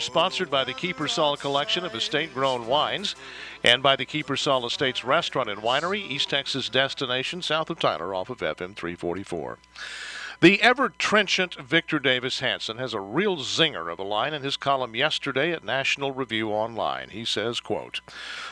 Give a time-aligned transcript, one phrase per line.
[0.00, 3.14] sponsored by the Kiepersol Collection of estate grown wines
[3.64, 8.30] and by the Kiepersol Estates Restaurant and Winery, East Texas destination south of Tyler off
[8.30, 9.58] of FM 344.
[10.40, 14.58] The ever trenchant Victor Davis Hanson has a real zinger of a line in his
[14.58, 17.08] column yesterday at National Review Online.
[17.08, 18.02] He says, quote,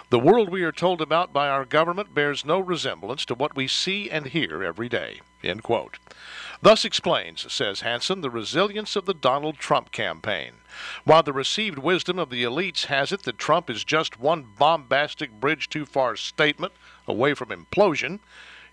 [0.08, 3.68] The world we are told about by our government bears no resemblance to what we
[3.68, 5.20] see and hear every day.
[5.42, 5.98] End quote.
[6.62, 10.52] Thus explains, says Hanson, the resilience of the Donald Trump campaign.
[11.04, 15.32] While the received wisdom of the elites has it that Trump is just one bombastic
[15.32, 16.72] bridge too far statement
[17.06, 18.20] away from implosion,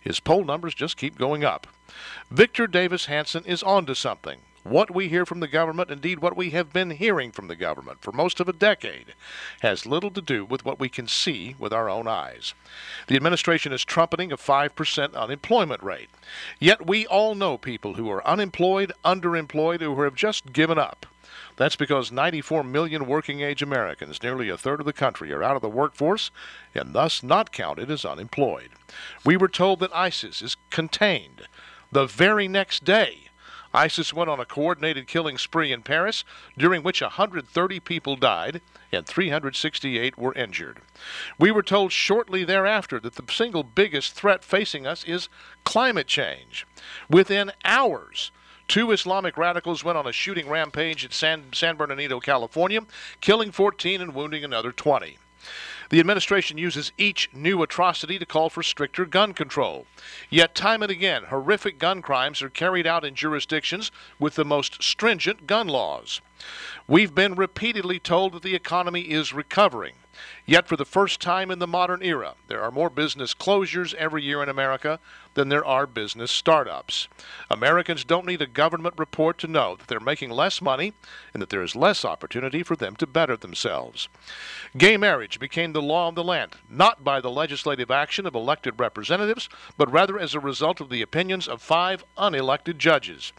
[0.02, 1.68] his poll numbers just keep going up.
[2.30, 4.40] Victor Davis Hanson is onto something.
[4.64, 8.02] What we hear from the government, indeed what we have been hearing from the government
[8.02, 9.16] for most of a decade,
[9.62, 12.54] has little to do with what we can see with our own eyes.
[13.08, 16.10] The administration is trumpeting a 5% unemployment rate.
[16.60, 21.08] Yet we all know people who are unemployed, underemployed, who have just given up.
[21.58, 25.56] That's because 94 million working age Americans, nearly a third of the country, are out
[25.56, 26.32] of the workforce
[26.74, 28.70] and thus not counted as unemployed.
[29.24, 31.48] We were told that ISIS is contained.
[31.92, 33.30] The very next day,
[33.74, 36.24] ISIS went on a coordinated killing spree in Paris,
[36.58, 40.82] during which 130 people died and 368 were injured.
[41.40, 45.30] We were told shortly thereafter that the single biggest threat facing us is
[45.64, 46.68] climate change.
[47.10, 48.32] Within hours,
[48.68, 52.82] Two Islamic radicals went on a shooting rampage at San, San Bernardino, California,
[53.20, 55.18] killing 14 and wounding another 20.
[55.90, 59.88] The administration uses each new atrocity to call for stricter gun control.
[60.30, 64.82] Yet, time and again, horrific gun crimes are carried out in jurisdictions with the most
[64.82, 66.22] stringent gun laws.
[66.88, 69.94] We've been repeatedly told that the economy is recovering.
[70.46, 74.24] Yet, for the first time in the modern era, there are more business closures every
[74.24, 75.00] year in America
[75.34, 77.08] than there are business startups.
[77.50, 80.94] Americans don't need a government report to know that they're making less money
[81.34, 84.10] and that there is less opportunity for them to better themselves.
[84.78, 88.80] Gay marriage became the law of the land, not by the legislative action of elected
[88.80, 93.32] representatives, but rather as a result of the opinions of five unelected judges.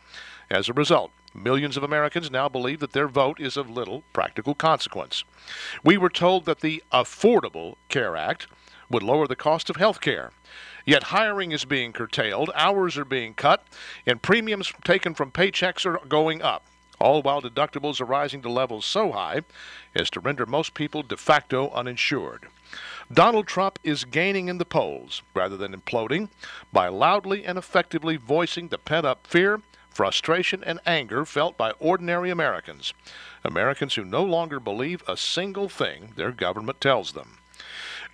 [0.51, 4.55] As a result, Millions of Americans now believe that their vote is of little practical
[4.55, 5.25] consequence.
[5.83, 8.47] We were told that the Affordable Care Act
[8.91, 10.31] would lower the cost of health care.
[10.85, 13.65] Yet hiring is being curtailed, hours are being cut,
[14.07, 16.65] and premiums taken from paychecks are going up,
[17.01, 19.43] all while deductibles are rising to levels so high
[19.95, 22.47] as to render most people de facto uninsured.
[23.13, 26.29] Donald Trump is gaining in the polls rather than imploding
[26.73, 29.61] by loudly and effectively voicing the pent up fear,
[29.93, 32.95] frustration, and anger felt by ordinary Americans.
[33.45, 37.39] Americans who no longer believe a single thing their government tells them.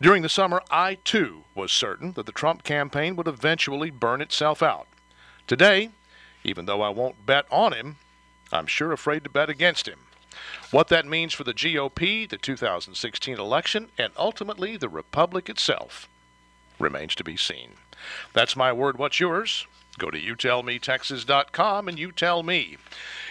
[0.00, 4.62] During the summer, I too was certain that the Trump campaign would eventually burn itself
[4.62, 4.86] out.
[5.46, 5.90] Today,
[6.44, 7.96] even though I won't bet on him,
[8.52, 10.00] I'm sure afraid to bet against him.
[10.70, 16.08] What that means for the GOP, the 2016 election, and ultimately the Republic itself
[16.78, 17.72] remains to be seen.
[18.32, 18.98] That's my word.
[18.98, 19.66] What's yours?
[19.98, 22.76] Go to youtellmetexas.com and you tell me.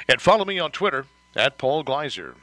[0.08, 1.06] And follow me on Twitter
[1.36, 2.36] at Paul Gleiser.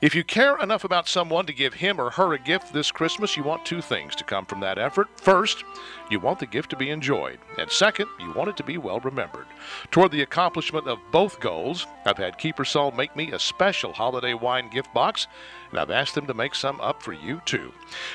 [0.00, 3.36] If you care enough about someone to give him or her a gift this Christmas,
[3.36, 5.08] you want two things to come from that effort.
[5.20, 5.62] First,
[6.10, 7.38] you want the gift to be enjoyed.
[7.58, 9.44] And second, you want it to be well remembered.
[9.90, 14.70] Toward the accomplishment of both goals, I've had Kiepersol make me a special holiday wine
[14.70, 15.26] gift box,
[15.70, 17.70] and I've asked them to make some up for you too.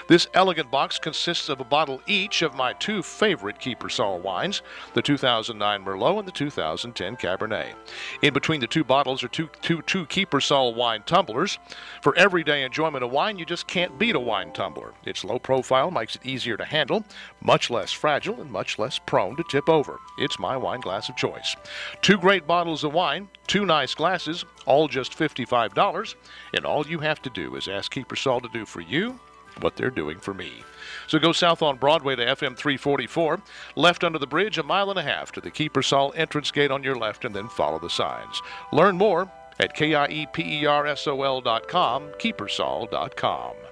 [0.07, 4.63] This elegant box consists of a bottle each of my two favorite Kiepersol wines,
[4.95, 7.75] the 2009 Merlot and the 2010 Cabernet.
[8.23, 11.59] In between the two bottles are two, two, two Kiepersol wine tumblers.
[12.01, 14.93] For everyday enjoyment of wine, you just can't beat a wine tumbler.
[15.05, 17.05] Its low profile makes it easier to handle,
[17.41, 19.99] much less fragile, and much less prone to tip over.
[20.17, 21.55] It's my wine glass of choice.
[22.01, 26.15] Two great bottles of wine, two nice glasses, all just $55,
[26.53, 29.19] and all you have to do is ask Kiepersol to do for you
[29.61, 30.63] what they're doing for me.
[31.07, 33.41] So go south on Broadway to FM 344,
[33.75, 36.83] left under the bridge a mile and a half to the Kiepersol entrance gate on
[36.83, 38.41] your left, and then follow the signs.
[38.71, 43.65] Learn more at K-I-E-P-E-R-S-O-L dot com, kiepersol.com.